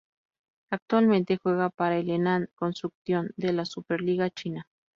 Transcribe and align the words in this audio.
Actualmente 0.71 1.37
juega 1.43 1.69
para 1.69 1.95
el 1.97 2.09
Henan 2.09 2.49
Construction 2.55 3.29
de 3.37 3.53
la 3.53 3.65
Super 3.65 4.01
Liga 4.01 4.31
China. 4.31 4.67